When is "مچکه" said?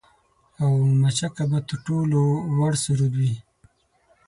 1.01-1.43